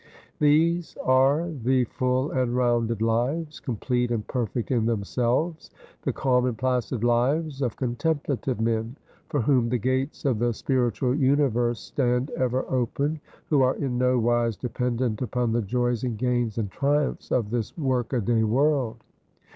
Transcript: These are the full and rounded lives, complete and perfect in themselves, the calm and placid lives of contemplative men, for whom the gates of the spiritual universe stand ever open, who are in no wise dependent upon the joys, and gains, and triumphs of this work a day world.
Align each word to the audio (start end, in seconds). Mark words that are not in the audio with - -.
These 0.39 0.97
are 1.03 1.47
the 1.47 1.83
full 1.83 2.31
and 2.31 2.55
rounded 2.55 3.03
lives, 3.03 3.59
complete 3.59 4.09
and 4.09 4.25
perfect 4.25 4.71
in 4.71 4.87
themselves, 4.87 5.69
the 6.01 6.11
calm 6.11 6.47
and 6.47 6.57
placid 6.57 7.03
lives 7.03 7.61
of 7.61 7.75
contemplative 7.75 8.59
men, 8.59 8.95
for 9.29 9.41
whom 9.41 9.69
the 9.69 9.77
gates 9.77 10.25
of 10.25 10.39
the 10.39 10.53
spiritual 10.55 11.13
universe 11.13 11.79
stand 11.79 12.31
ever 12.31 12.65
open, 12.67 13.21
who 13.51 13.61
are 13.61 13.75
in 13.75 13.99
no 13.99 14.17
wise 14.17 14.57
dependent 14.57 15.21
upon 15.21 15.51
the 15.51 15.61
joys, 15.61 16.03
and 16.03 16.17
gains, 16.17 16.57
and 16.57 16.71
triumphs 16.71 17.31
of 17.31 17.51
this 17.51 17.77
work 17.77 18.11
a 18.11 18.19
day 18.21 18.41
world. 18.43 18.97